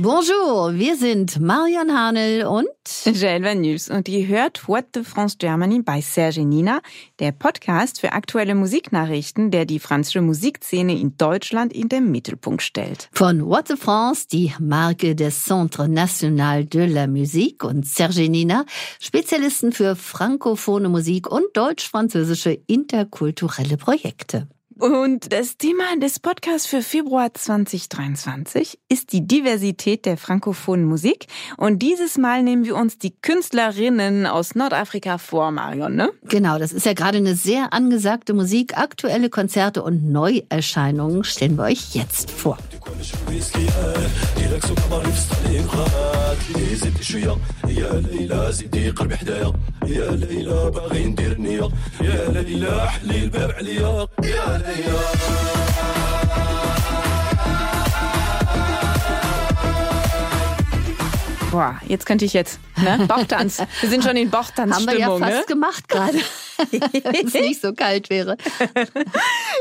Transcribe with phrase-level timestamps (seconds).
[0.00, 2.68] Bonjour, wir sind Marion Hanel und
[3.04, 6.82] Jael Van Nuls und ihr hört What the France Germany bei Serge Nina,
[7.18, 13.08] der Podcast für aktuelle Musiknachrichten, der die französische Musikszene in Deutschland in den Mittelpunkt stellt.
[13.10, 18.66] Von What the France, die Marke des Centre National de la Musique und Serge Nina,
[19.00, 24.46] Spezialisten für frankophone Musik und deutsch-französische interkulturelle Projekte.
[24.78, 31.26] Und das Thema des Podcasts für Februar 2023 ist die Diversität der frankophonen Musik.
[31.56, 36.10] Und dieses Mal nehmen wir uns die Künstlerinnen aus Nordafrika vor, Marion, ne?
[36.28, 38.78] Genau, das ist ja gerade eine sehr angesagte Musik.
[38.78, 42.56] Aktuelle Konzerte und Neuerscheinungen stellen wir euch jetzt vor.
[61.50, 63.06] Boah, jetzt könnte ich jetzt, ne?
[63.08, 63.62] Bauchtanz.
[63.80, 65.54] Wir sind schon in Bauchtanzstimmung, Haben wir ja fast ne?
[65.54, 66.18] gemacht gerade.
[66.70, 68.36] Wenn es nicht so kalt wäre.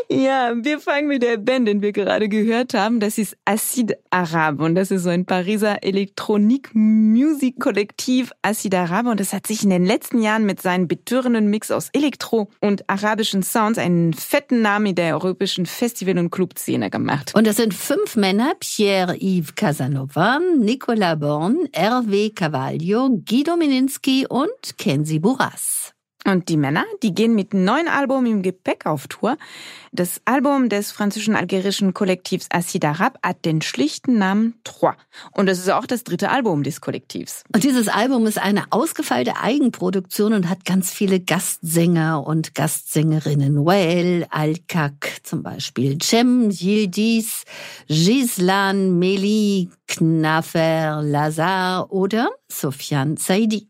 [0.10, 3.02] Ja, wir fangen mit der Band, den wir gerade gehört haben.
[3.02, 9.34] Das ist Acid Arab und das ist so ein Pariser Elektronik-Musik-Kollektiv Acid Arab und das
[9.34, 13.78] hat sich in den letzten Jahren mit seinem betörenden Mix aus Elektro und arabischen Sounds
[13.78, 17.34] einen fetten Namen in der europäischen Festival- und Clubszene gemacht.
[17.36, 25.20] Und das sind fünf Männer, Pierre-Yves Casanova, Nicolas Born, Hervé Cavaglio, Guido Mininski und Kenzi
[25.20, 25.97] Bourras.
[26.26, 29.38] Und die Männer, die gehen mit neun Album im Gepäck auf Tour.
[29.94, 34.96] Das Album des französischen algerischen Kollektivs Acid Arab hat den schlichten Namen Trois.
[35.32, 37.44] Und das ist auch das dritte Album des Kollektivs.
[37.54, 43.66] Und dieses Album ist eine ausgefeilte Eigenproduktion und hat ganz viele Gastsänger und Gastsängerinnen.
[43.66, 47.46] Wael Al-Kak zum Beispiel, Cem Yildiz,
[47.88, 53.70] Gislan Meli, Knafer Lazar oder Sofian Saidi.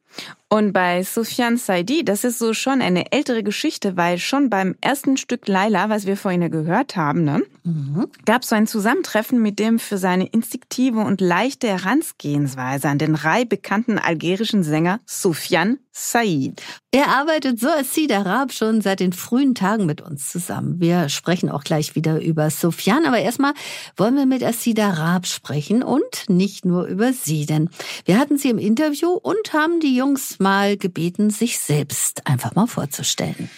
[0.49, 5.17] Und bei Sufjan Saidi, das ist so schon eine ältere Geschichte, weil schon beim ersten
[5.17, 8.07] Stück Laila, was wir vorhin gehört haben, ne, mhm.
[8.23, 13.15] gab es so ein Zusammentreffen mit dem für seine instinktive und leichte Herangehensweise an den
[13.15, 16.61] Rai bekannten algerischen Sänger Sufjan Said.
[16.91, 20.79] Er arbeitet so als Sid Arab schon seit den frühen Tagen mit uns zusammen.
[20.79, 23.53] Wir sprechen auch gleich wieder über Sufjan, aber erstmal
[23.95, 27.71] wollen wir mit Asid Arab sprechen und nicht nur über sie, denn
[28.05, 32.67] wir hatten sie im Interview und haben die Jungs mal gebeten, sich selbst einfach mal
[32.67, 33.49] vorzustellen.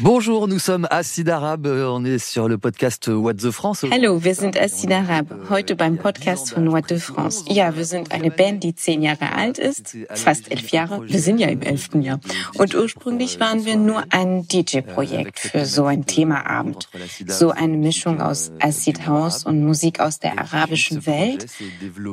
[0.00, 1.66] Bonjour, nous sommes Acid Arab.
[1.66, 3.84] On est sur le podcast What the France.
[3.90, 5.26] Hallo, wir sind Acid Arab.
[5.50, 7.44] Heute beim Podcast von What the France.
[7.48, 9.96] Ja, wir sind eine Band, die zehn Jahre alt ist.
[10.10, 11.02] Fast elf Jahre.
[11.08, 12.20] Wir sind ja im elften Jahr.
[12.54, 16.88] Und ursprünglich waren wir nur ein DJ-Projekt für so ein Themaabend.
[17.26, 21.46] So eine Mischung aus Acid House und Musik aus der arabischen Welt.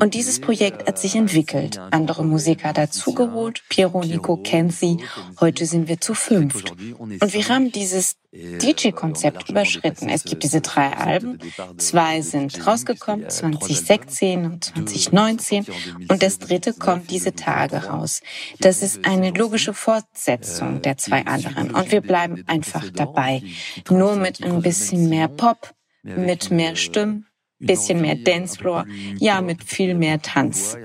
[0.01, 1.79] Und dieses Projekt hat sich entwickelt.
[1.91, 3.61] Andere Musiker dazugeholt.
[3.69, 4.97] Piero, Nico, Kenzie.
[5.39, 6.71] Heute sind wir zu fünft.
[6.99, 10.09] Und wir haben dieses DJ-Konzept überschritten.
[10.09, 11.39] Es gibt diese drei Alben.
[11.77, 15.65] Zwei sind rausgekommen, 2016 und 2019.
[16.09, 18.21] Und das dritte kommt diese Tage raus.
[18.59, 21.71] Das ist eine logische Fortsetzung der zwei anderen.
[21.71, 23.43] Und wir bleiben einfach dabei.
[23.89, 27.27] Nur mit ein bisschen mehr Pop, mit mehr Stimmen,
[27.59, 28.85] bisschen mehr Dancefloor,
[29.17, 30.77] ja, mit viel mehr Tanz.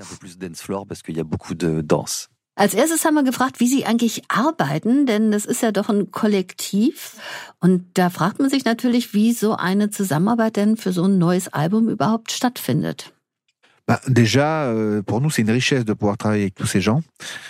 [2.61, 6.11] Als erstes haben wir gefragt, wie Sie eigentlich arbeiten, denn das ist ja doch ein
[6.11, 7.15] Kollektiv.
[7.59, 11.51] Und da fragt man sich natürlich, wie so eine Zusammenarbeit denn für so ein neues
[11.51, 13.13] Album überhaupt stattfindet.
[13.91, 15.01] Euh,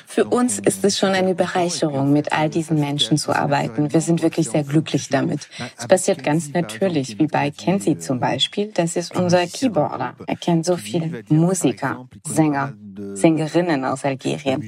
[0.08, 3.94] für uns ist es schon eine Bereicherung, mit all diesen Menschen zu arbeiten.
[3.94, 5.48] Wir sind wirklich sehr glücklich damit.
[5.78, 8.72] Es passiert ganz natürlich, wie bei Kenzie zum Beispiel.
[8.74, 10.16] Das ist unser Keyboarder.
[10.26, 12.74] Er kennt so viele Musiker, Sänger,
[13.14, 14.64] Sängerinnen aus Algerien.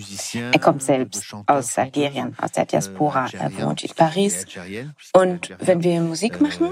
[0.51, 3.27] Er kommt selbst aus Algerien, aus der Diaspora.
[3.33, 4.45] Er wohnt in Paris.
[5.13, 6.69] Und wenn wir Musik machen,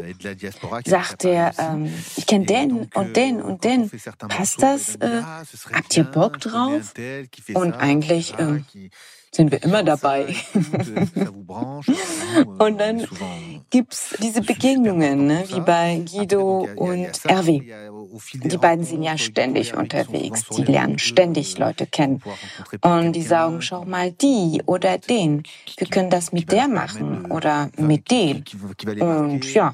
[0.85, 3.89] sagt er, ähm, ich kenne den und den und den.
[4.29, 4.90] Passt das?
[4.99, 5.21] Äh,
[5.73, 6.93] habt ihr Bock drauf?
[7.53, 8.61] Und eigentlich äh,
[9.33, 10.35] sind wir immer dabei.
[12.59, 13.07] und dann
[13.69, 17.63] gibt's diese Begegnungen, ne, wie bei Guido und Hervé.
[18.33, 20.43] Die beiden sind ja ständig unterwegs.
[20.49, 22.21] Die lernen ständig Leute kennen.
[22.81, 25.43] Und die sagen, schau mal die oder den.
[25.77, 28.43] Wir können das mit der machen oder mit dem.
[28.99, 29.73] Und ja,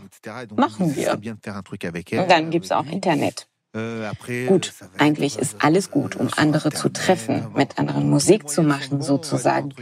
[0.56, 1.14] machen wir.
[1.14, 3.48] Und dann gibt's auch Internet.
[4.48, 9.74] Gut, eigentlich ist alles gut, um andere zu treffen, mit anderen Musik zu machen, sozusagen,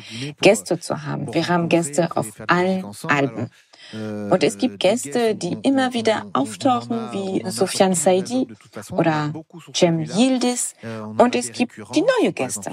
[0.42, 1.34] Gäste zu haben.
[1.34, 3.50] Wir haben Gäste auf allen Alben.
[3.94, 8.48] Und es gibt Gäste, die immer wieder auftauchen, wie Sofian Saidi
[8.92, 9.32] oder
[9.74, 10.74] Cem Yildiz.
[11.18, 12.72] Und es gibt die neue Gäste.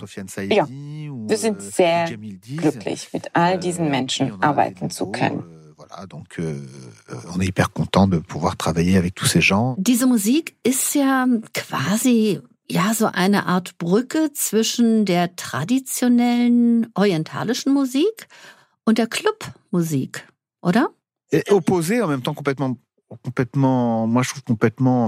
[0.49, 2.11] Ja, wir sind sehr
[2.57, 5.62] glücklich, mit all diesen Menschen arbeiten zu können.
[6.09, 6.59] Donc euh,
[7.35, 9.77] on est hyper content de pouvoir travailler avec tous ces gens.
[9.79, 18.29] Diese Musik ist ja quasi ja so eine Art Brücke zwischen der traditionellen orientalischen Musik
[18.85, 20.27] und der Clubmusik,
[20.63, 20.91] oder?
[21.49, 22.77] Opposé en même temps complètement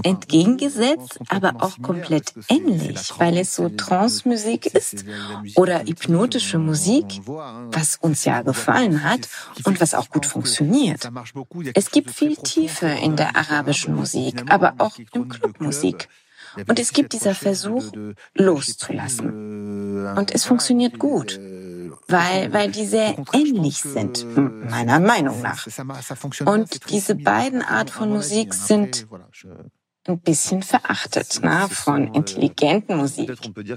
[0.03, 5.05] Entgegengesetzt, aber auch komplett ähnlich, weil es so Trance-Musik ist
[5.55, 9.27] oder hypnotische Musik, was uns ja gefallen hat
[9.63, 11.09] und was auch gut funktioniert.
[11.73, 16.07] Es gibt viel Tiefe in der arabischen Musik, aber auch im Clubmusik.
[16.67, 17.91] Und es gibt dieser Versuch,
[18.33, 20.07] loszulassen.
[20.15, 21.39] Und es funktioniert gut
[22.07, 25.67] weil, weil die sehr ähnlich sind, meiner Meinung nach.
[26.45, 29.07] Und diese beiden Art von Musik sind
[30.07, 33.31] ein bisschen verachtet ne, von intelligenten Musik.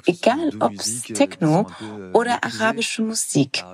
[0.07, 1.67] Egal ob es Techno
[2.13, 3.65] oder arabische Musik.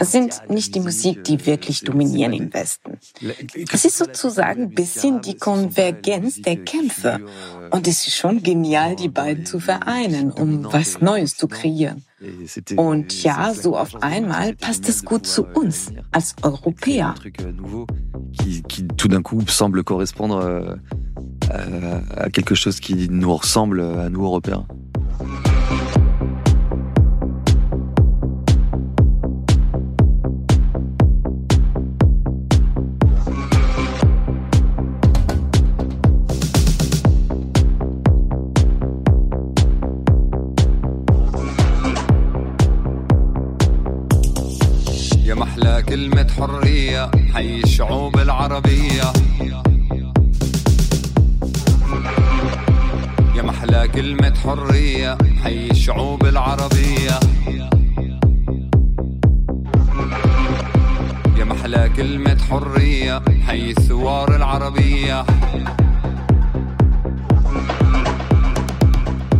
[0.00, 2.98] Sind nicht die Musik, die wirklich dominieren im Westen.
[3.72, 7.24] Es ist sozusagen ein bisschen die Konvergenz der Kämpfe.
[7.70, 12.04] Und es ist schon genial, die beiden zu vereinen, um was Neues zu kreieren.
[12.76, 17.14] Und ja, so auf einmal passt es gut zu uns als Europäer.
[18.32, 20.78] Qui, qui tout d'un coup semble correspondre
[21.50, 24.66] à, à quelque chose qui nous ressemble à nous Européens.
[46.36, 49.12] كلمة حرية حي الشعوب العربية.
[53.36, 57.20] يا محلى كلمة حرية حي الشعوب العربية.
[61.38, 65.24] يا محلى كلمة حرية حي الثوار العربية.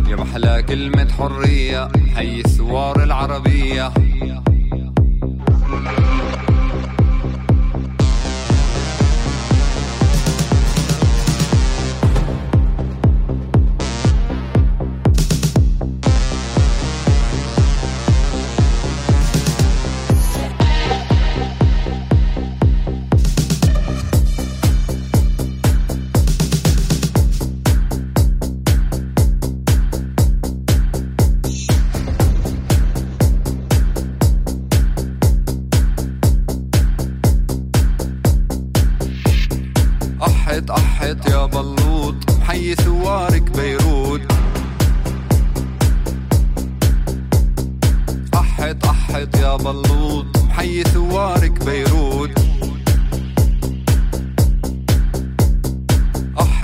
[0.07, 3.91] يا محلى كلمة حرية حي الثوار العربية.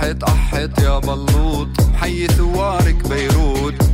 [0.04, 3.93] أحت أحت يا بلوط حي ثوارك بيروت.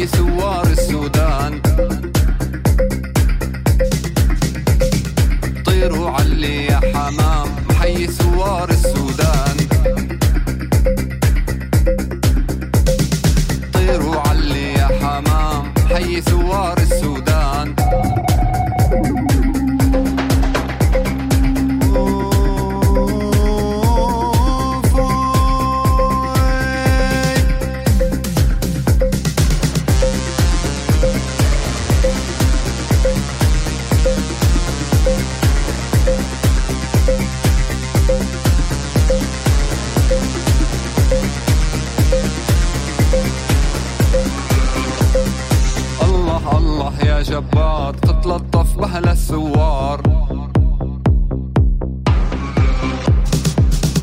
[0.00, 1.37] It's o suor so dark.
[48.28, 50.00] تلطف بهل السوار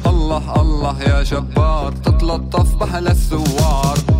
[0.05, 4.14] الله الله يا جبار تتلطف بهل السوار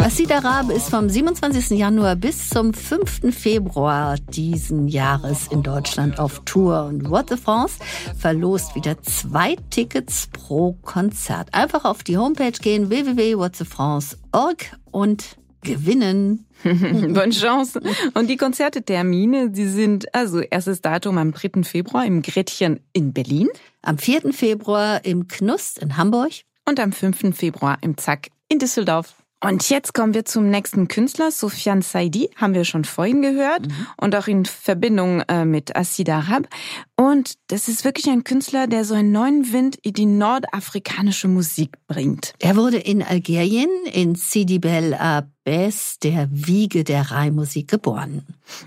[0.00, 1.78] Asid Arab ist vom 27.
[1.78, 3.32] Januar bis zum 5.
[3.32, 6.86] Februar diesen Jahres in Deutschland auf Tour.
[6.86, 7.74] Und What the France
[8.18, 11.54] verlost wieder zwei Tickets pro Konzert.
[11.54, 16.46] Einfach auf die Homepage gehen www.whatthefrance.org und gewinnen.
[16.64, 17.80] Bonne Chance.
[18.14, 21.62] Und die Konzertetermine, die sind also erstes Datum am 3.
[21.62, 23.48] Februar im Gretchen in Berlin.
[23.82, 24.32] Am 4.
[24.32, 26.32] Februar im Knust in Hamburg.
[26.68, 27.36] Und am 5.
[27.36, 29.14] Februar im Zack in Düsseldorf.
[29.42, 33.86] Und jetzt kommen wir zum nächsten Künstler, Sofian Saidi, haben wir schon vorhin gehört mhm.
[33.96, 36.46] und auch in Verbindung äh, mit Asid Arab.
[36.94, 41.78] Und das ist wirklich ein Künstler, der so einen neuen Wind in die nordafrikanische Musik
[41.86, 42.34] bringt.
[42.38, 48.26] Er wurde in Algerien, in Sidi Bel Abbes, der Wiege der Rai-Musik, geboren.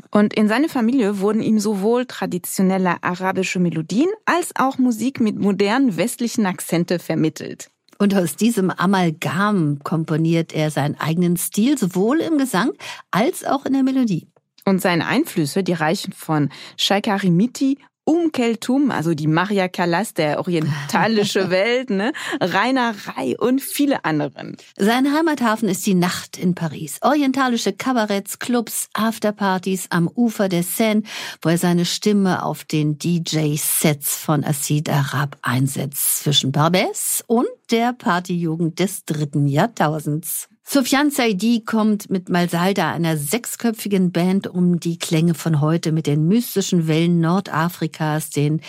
[0.09, 5.97] Und in seine Familie wurden ihm sowohl traditionelle arabische Melodien als auch Musik mit modernen
[5.97, 7.69] westlichen Akzente vermittelt.
[8.03, 12.73] Und aus diesem Amalgam komponiert er seinen eigenen Stil, sowohl im Gesang
[13.11, 14.27] als auch in der Melodie.
[14.65, 21.49] Und seine Einflüsse, die reichen von Shaikarimiti um Keltum, also die Maria Callas der orientalische
[21.49, 22.11] Welt, ne?
[22.39, 24.57] Rainer Rai und viele anderen.
[24.77, 26.99] Sein Heimathafen ist die Nacht in Paris.
[27.01, 31.03] Orientalische Kabaretts, Clubs, Afterpartys am Ufer der Seine,
[31.41, 36.23] wo er seine Stimme auf den DJ-Sets von Acid Arab einsetzt.
[36.23, 40.49] Zwischen Barbès und der Partyjugend des dritten Jahrtausends.
[40.65, 46.27] Sufjan Saidi kommt mit Malsalda, einer sechsköpfigen Band, um die Klänge von heute mit den
[46.27, 48.61] mystischen Wellen Nordafrikas, den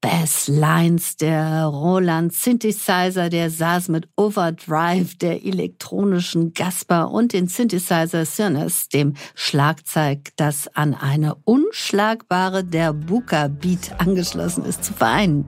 [0.00, 8.88] Basslines, der Roland Synthesizer, der saß mit Overdrive, der elektronischen Gasper und den Synthesizer Cyrnus,
[8.88, 15.44] dem Schlagzeug, das an eine unschlagbare der Buka Beat angeschlossen ist, zu vereinen.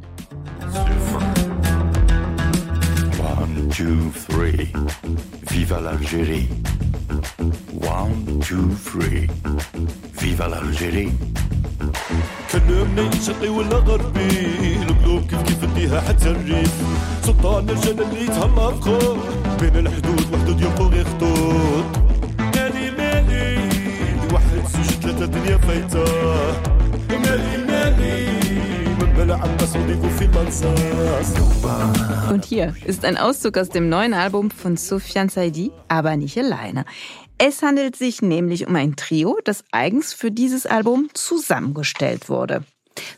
[3.72, 4.70] Two, three.
[5.50, 6.48] Viva l'Algérie.
[7.80, 9.28] One, two, three.
[10.20, 11.12] Viva l'Algérie.
[12.52, 16.72] كلمني شرقي ولا غربي القلوب كيف كيف اديها حتى الريف
[17.24, 19.18] سلطان الجنة اللي يتهلا بخور
[19.60, 21.84] بين الحدود وحدود يبقوا غير خطوط
[22.56, 23.70] مالي مالي
[24.32, 26.04] واحد زوج ثلاثة دنيا فايتة
[27.10, 28.41] مالي مالي
[32.30, 36.84] Und hier ist ein Auszug aus dem neuen Album von Sufjan Saidi, aber nicht alleine.
[37.38, 42.64] Es handelt sich nämlich um ein Trio, das eigens für dieses Album zusammengestellt wurde.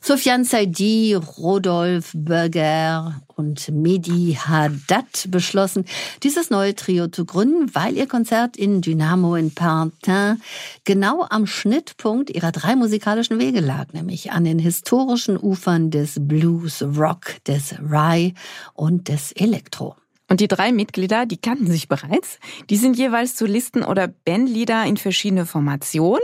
[0.06, 5.86] Sofian Saidi, Rodolphe Berger und Mehdi Haddad beschlossen,
[6.22, 10.42] dieses neue Trio zu gründen, weil ihr Konzert in Dynamo in Pantin
[10.84, 16.82] genau am Schnittpunkt ihrer drei musikalischen Wege lag, nämlich an den historischen Ufern des Blues,
[16.82, 18.34] Rock, des Rye
[18.74, 19.96] und des Elektro.
[20.28, 22.38] Und die drei Mitglieder, die kannten sich bereits.
[22.68, 26.20] Die sind jeweils Solisten oder Bandleader in verschiedene Formationen.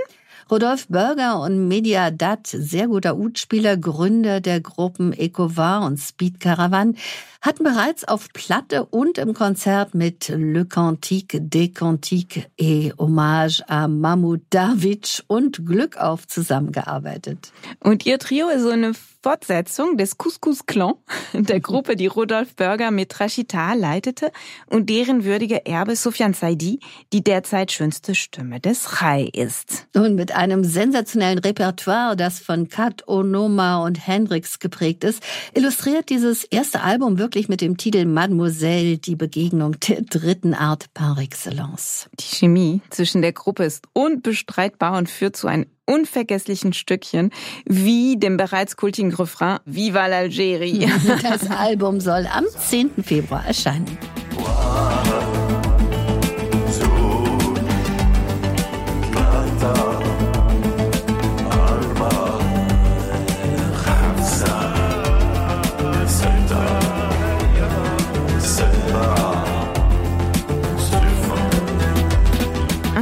[0.51, 6.97] Rodolphe Berger und Media Dat, sehr guter Utspieler, Gründer der Gruppen Ecovar und Speed Caravan,
[7.41, 13.89] hatten bereits auf Platte und im Konzert mit Le Cantique des Cantiques et Hommage à
[13.89, 17.53] Mahmoud David und Glück auf zusammengearbeitet.
[17.79, 18.93] Und ihr Trio ist so eine
[19.23, 20.95] Fortsetzung des Couscous Clan,
[21.33, 24.33] der Gruppe, die Rudolf Berger mit Rachita leitete
[24.67, 26.81] und deren würdige Erbe Sufjan Saidi
[27.13, 29.87] die derzeit schönste Stimme des Chai ist.
[29.95, 35.23] Und mit einem sensationellen Repertoire, das von Kat, Onoma und Hendrix geprägt ist,
[35.55, 41.19] illustriert dieses erste Album wirklich mit dem Titel Mademoiselle die Begegnung der dritten Art par
[41.19, 42.09] excellence.
[42.19, 47.31] Die Chemie zwischen der Gruppe ist unbestreitbar und führt zu einem unvergesslichen Stückchen
[47.67, 50.89] wie dem bereits kultigen Refrain Viva l'Algérie.
[51.23, 53.05] Das Album soll am 10.
[53.05, 53.99] Februar erscheinen.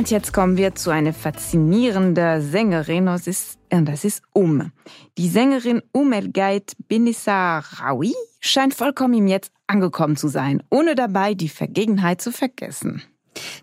[0.08, 4.72] Und jetzt kommen wir zu einer faszinierenden Sängerin, das ist, das ist Um.
[5.18, 10.94] Die Sängerin Um El Gait Benissa Rawi scheint vollkommen im Jetzt angekommen zu sein, ohne
[10.94, 13.02] dabei die Vergegenheit zu vergessen.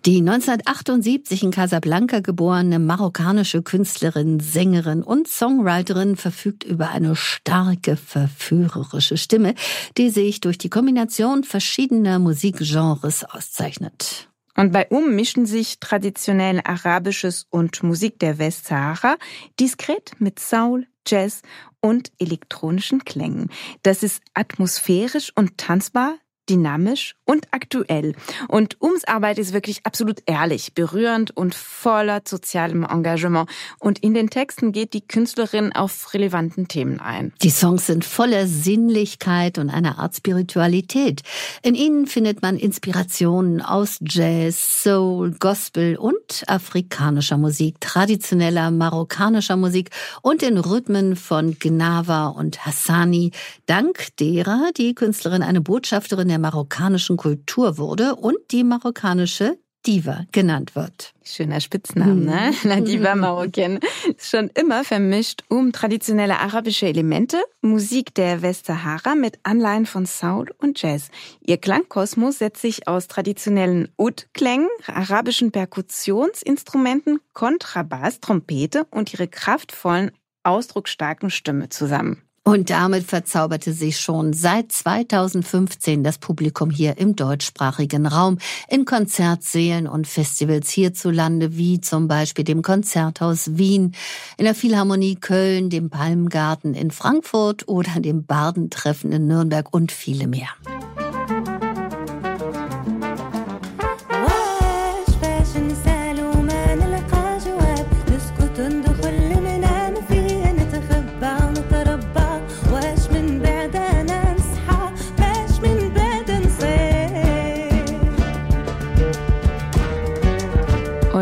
[0.05, 9.17] Die 1978 in Casablanca geborene marokkanische Künstlerin, Sängerin und Songwriterin verfügt über eine starke, verführerische
[9.17, 9.55] Stimme,
[9.97, 14.29] die sich durch die Kombination verschiedener Musikgenres auszeichnet.
[14.55, 19.17] Und bei Um mischen sich traditionell arabisches und Musik der Westsahara
[19.59, 21.41] diskret mit Soul, Jazz
[21.81, 23.51] und elektronischen Klängen.
[23.83, 26.15] Das ist atmosphärisch und tanzbar,
[26.49, 28.15] dynamisch und aktuell.
[28.47, 33.49] Und Ums Arbeit ist wirklich absolut ehrlich, berührend und voller sozialem Engagement.
[33.79, 37.33] Und in den Texten geht die Künstlerin auf relevanten Themen ein.
[37.41, 41.21] Die Songs sind voller Sinnlichkeit und einer Art Spiritualität.
[41.61, 49.89] In ihnen findet man Inspirationen aus Jazz, Soul, Gospel und afrikanischer Musik, traditioneller marokkanischer Musik
[50.21, 53.31] und den Rhythmen von Gnawa und Hassani,
[53.65, 60.75] dank derer die Künstlerin eine Botschafterin der marokkanischen Kultur wurde und die marokkanische Diva genannt
[60.75, 61.13] wird.
[61.23, 62.53] Schöner Spitzname, ne?
[62.63, 63.79] La Diva Marocaine.
[64.17, 70.81] Schon immer vermischt um traditionelle arabische Elemente, Musik der Westsahara mit Anleihen von Soul und
[70.81, 71.07] Jazz.
[71.39, 80.11] Ihr Klangkosmos setzt sich aus traditionellen Ud-Klängen, arabischen Perkussionsinstrumenten, Kontrabass, Trompete und ihre kraftvollen,
[80.43, 82.24] ausdrucksstarken Stimme zusammen.
[82.47, 88.37] Und damit verzauberte sich schon seit 2015 das Publikum hier im deutschsprachigen Raum
[88.69, 93.95] in Konzertsälen und Festivals hierzulande, wie zum Beispiel dem Konzerthaus Wien,
[94.37, 100.27] in der Philharmonie Köln, dem Palmgarten in Frankfurt oder dem Bardentreffen in Nürnberg und viele
[100.27, 100.49] mehr.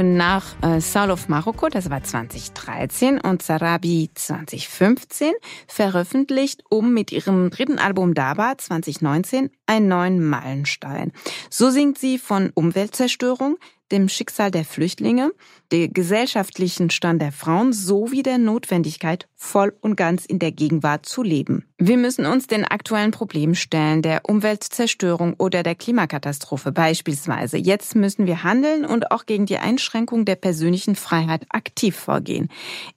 [0.03, 5.31] Und nach äh, Soul of Marokko, das war 2013, und Sarabi 2015,
[5.65, 11.11] veröffentlicht um mit ihrem dritten Album Daba 2019 einen neuen Meilenstein.
[11.49, 13.57] So singt sie von Umweltzerstörung,
[13.91, 15.31] dem Schicksal der Flüchtlinge,
[15.71, 21.21] der gesellschaftlichen Stand der Frauen sowie der Notwendigkeit, voll und ganz in der Gegenwart zu
[21.21, 21.65] leben.
[21.77, 27.57] Wir müssen uns den aktuellen Problemen stellen, der Umweltzerstörung oder der Klimakatastrophe beispielsweise.
[27.57, 32.49] Jetzt müssen wir handeln und auch gegen die Einschränkung der persönlichen Freiheit aktiv vorgehen.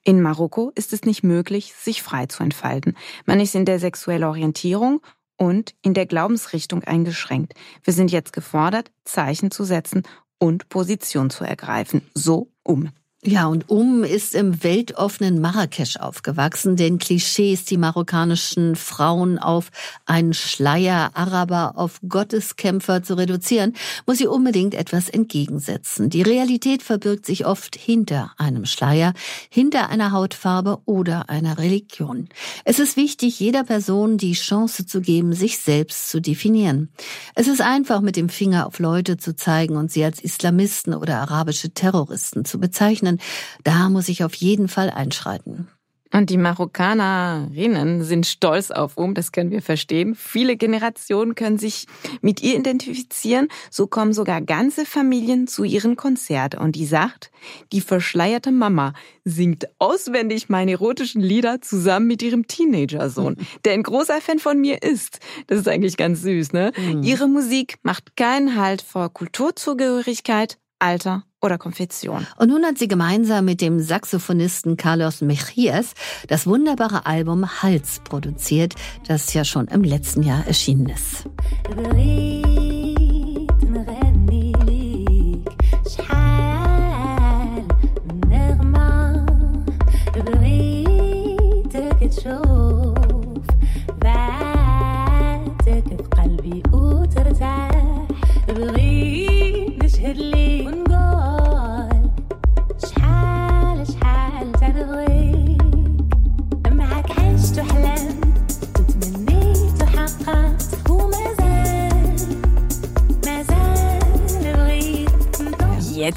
[0.03, 2.97] In Marokko ist es nicht möglich, sich frei zu entfalten.
[3.27, 5.03] Man ist in der sexuellen Orientierung
[5.37, 7.55] und in der Glaubensrichtung eingeschränkt.
[7.83, 10.03] Wir sind jetzt gefordert, Zeichen zu setzen
[10.39, 12.03] und Position zu ergreifen.
[12.15, 12.91] So um.
[13.27, 19.73] Ja, und Um ist im weltoffenen Marrakesch aufgewachsen, den Klischees, die marokkanischen Frauen auf
[20.05, 23.73] einen Schleier, Araber auf Gotteskämpfer zu reduzieren,
[24.07, 26.09] muss sie unbedingt etwas entgegensetzen.
[26.09, 29.13] Die Realität verbirgt sich oft hinter einem Schleier,
[29.51, 32.29] hinter einer Hautfarbe oder einer Religion.
[32.65, 36.91] Es ist wichtig, jeder Person die Chance zu geben, sich selbst zu definieren.
[37.35, 41.19] Es ist einfach, mit dem Finger auf Leute zu zeigen und sie als Islamisten oder
[41.19, 43.16] arabische Terroristen zu bezeichnen,
[43.65, 45.69] da muss ich auf jeden Fall einschreiten.
[46.13, 50.15] Und die Marokkanerinnen sind stolz auf Um, das können wir verstehen.
[50.15, 51.87] Viele Generationen können sich
[52.21, 53.49] mit ihr identifizieren.
[53.71, 56.55] So kommen sogar ganze Familien zu ihrem Konzert.
[56.55, 57.31] Und die sagt,
[57.73, 64.21] die verschleierte Mama singt auswendig meine erotischen Lieder zusammen mit ihrem Teenagersohn, der ein großer
[64.21, 65.19] Fan von mir ist.
[65.49, 66.73] Das ist eigentlich ganz süß, ne?
[66.77, 67.03] Mhm.
[67.03, 72.27] Ihre Musik macht keinen Halt vor Kulturzugehörigkeit, Alter oder Konfession.
[72.39, 75.95] Und nun hat sie gemeinsam mit dem Saxophonisten Carlos Mejias
[76.29, 78.75] das wunderbare Album Hals produziert,
[79.07, 81.29] das ja schon im letzten Jahr erschienen ist.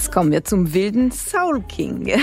[0.09, 2.11] Jetzt kommen wir zum wilden Soul King.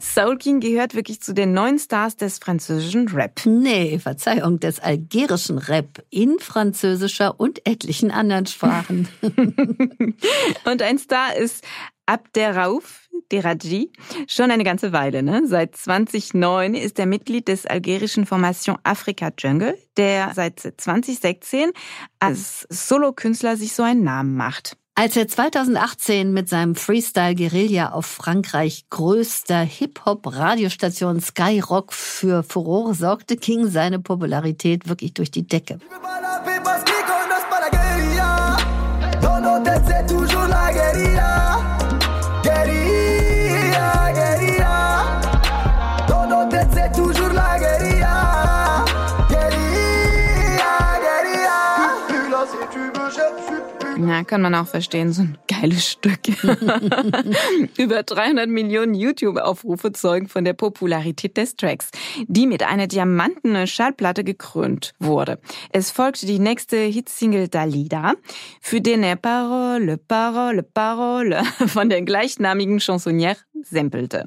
[0.00, 3.42] Soul King gehört wirklich zu den neuen Stars des französischen Rap.
[3.44, 9.08] Nee, Verzeihung, des algerischen Rap in französischer und etlichen anderen Sprachen.
[10.64, 11.66] und ein Star ist
[12.06, 13.92] Abderraouf Deraji
[14.26, 15.22] schon eine ganze Weile.
[15.22, 15.42] Ne?
[15.44, 21.72] Seit 2009 ist er Mitglied des algerischen Formation Afrika Jungle, der seit 2016
[22.20, 24.78] als Solokünstler sich so einen Namen macht.
[24.98, 33.36] Als er 2018 mit seinem Freestyle Guerilla auf Frankreich größter Hip-Hop-Radiostation Skyrock für Furore sorgte,
[33.36, 35.78] ging seine Popularität wirklich durch die Decke.
[54.08, 56.18] Ja, kann man auch verstehen, so ein geiles Stück.
[57.76, 61.90] Über 300 Millionen YouTube-Aufrufe zeugen von der Popularität des Tracks,
[62.26, 65.38] die mit einer diamantenen Schallplatte gekrönt wurde.
[65.72, 68.14] Es folgte die nächste Hitsingle Dalida,
[68.62, 74.24] für den er Parole, Parole, Parole von der gleichnamigen Chansonnière sempelte.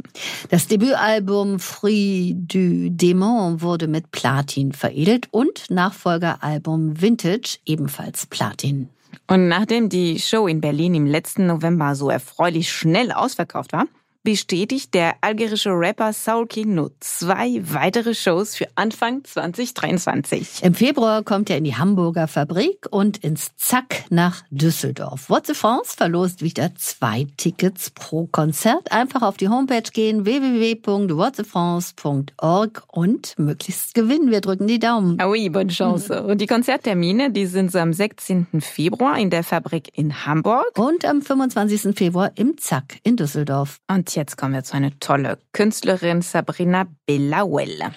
[0.49, 8.89] Das Debütalbum Fruit du Démon wurde mit Platin veredelt und Nachfolgeralbum Vintage ebenfalls Platin.
[9.27, 13.85] Und nachdem die Show in Berlin im letzten November so erfreulich schnell ausverkauft war,
[14.23, 20.61] bestätigt der algerische Rapper Soul King nur zwei weitere Shows für Anfang 2023.
[20.63, 25.27] Im Februar kommt er in die Hamburger Fabrik und ins Zack nach Düsseldorf.
[25.29, 28.91] What's the France verlost wieder zwei Tickets pro Konzert.
[28.91, 34.29] Einfach auf die Homepage gehen www.whatsafrance.org und möglichst gewinnen.
[34.29, 35.17] Wir drücken die Daumen.
[35.19, 36.21] Ah oui, bonne chance.
[36.23, 38.45] Und die Konzerttermine, die sind so am 16.
[38.59, 40.77] Februar in der Fabrik in Hamburg.
[40.77, 41.95] Und am 25.
[41.95, 43.79] Februar im Zack in Düsseldorf.
[43.87, 47.91] Und jetzt kommen wir zu einer tolle Künstlerin, Sabrina Belawel.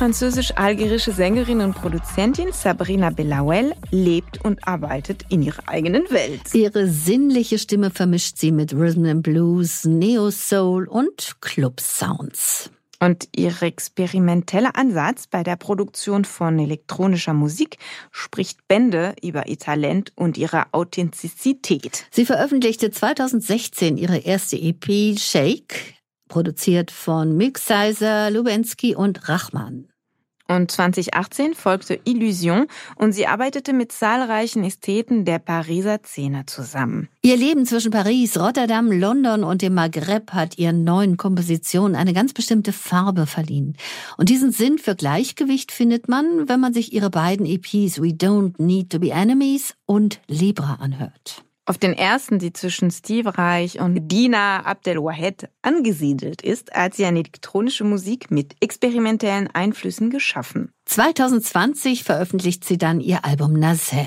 [0.00, 6.40] Französisch-algerische Sängerin und Produzentin Sabrina Belawel lebt und arbeitet in ihrer eigenen Welt.
[6.54, 12.70] Ihre sinnliche Stimme vermischt sie mit Rhythm and Blues, Neo Soul und Club Sounds.
[12.98, 17.76] Und ihr experimenteller Ansatz bei der Produktion von elektronischer Musik
[18.10, 22.06] spricht Bände über ihr Talent und ihre Authentizität.
[22.10, 25.94] Sie veröffentlichte 2016 ihre erste EP Shake,
[26.28, 29.89] produziert von Mixsizer, Lubensky und Rachman.
[30.50, 37.08] Und 2018 folgte Illusion und sie arbeitete mit zahlreichen Ästheten der Pariser Szene zusammen.
[37.22, 42.32] Ihr Leben zwischen Paris, Rotterdam, London und dem Maghreb hat ihren neuen Kompositionen eine ganz
[42.32, 43.76] bestimmte Farbe verliehen.
[44.16, 48.60] Und diesen Sinn für Gleichgewicht findet man, wenn man sich ihre beiden EPs We Don't
[48.60, 51.44] Need to Be Enemies und Libra anhört.
[51.66, 57.20] Auf den ersten, die zwischen Steve Reich und Dina Abdelwahed angesiedelt ist, hat sie eine
[57.20, 60.72] elektronische Musik mit experimentellen Einflüssen geschaffen.
[60.86, 64.06] 2020 veröffentlicht sie dann ihr Album Nazer.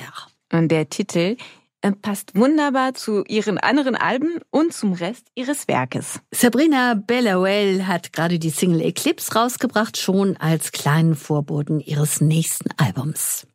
[0.52, 1.38] Und der Titel
[1.84, 6.22] äh, passt wunderbar zu ihren anderen Alben und zum Rest ihres Werkes.
[6.32, 13.48] Sabrina Bellawell hat gerade die Single Eclipse rausgebracht, schon als kleinen Vorboten ihres nächsten Albums.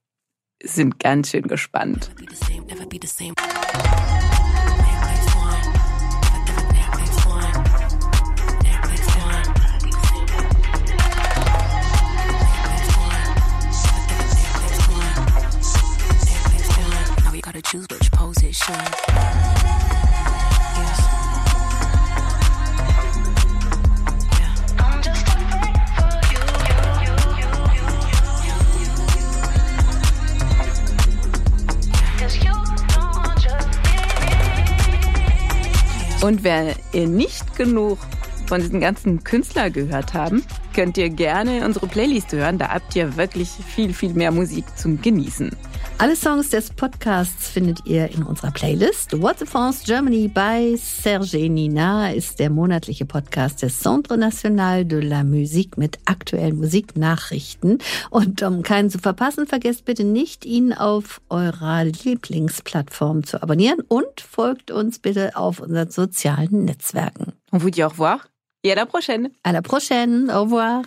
[0.63, 2.11] Sind ganz schön gespannt.
[17.71, 19.08] choose which position.
[36.29, 37.99] Und wenn ihr nicht genug
[38.45, 42.59] von diesen ganzen Künstlern gehört haben, könnt ihr gerne unsere Playlist hören.
[42.59, 45.57] Da habt ihr wirklich viel, viel mehr Musik zum Genießen.
[46.01, 49.21] Alle Songs des Podcasts findet ihr in unserer Playlist.
[49.21, 55.01] What the France Germany bei Serge Nina ist der monatliche Podcast des Centre National de
[55.01, 57.79] la Musique mit aktuellen Musiknachrichten.
[58.11, 64.21] Und um keinen zu verpassen, vergesst bitte nicht, ihn auf eurer Lieblingsplattform zu abonnieren und
[64.21, 67.33] folgt uns bitte auf unseren sozialen Netzwerken.
[67.51, 68.21] On vous dit au revoir
[68.63, 69.31] et à la prochaine.
[69.43, 70.31] À la prochaine.
[70.31, 70.83] Au revoir.